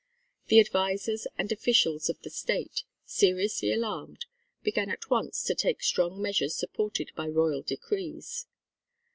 The 0.47 0.59
advisers 0.59 1.27
and 1.37 1.51
officials 1.51 2.09
of 2.09 2.19
the 2.23 2.31
State, 2.31 2.85
seriously 3.05 3.71
alarmed, 3.71 4.25
began 4.63 4.89
at 4.89 5.11
once 5.11 5.43
to 5.43 5.53
take 5.53 5.83
strong 5.83 6.19
measures 6.19 6.55
supported 6.55 7.11
by 7.15 7.27
royal 7.27 7.61
decrees. 7.61 8.47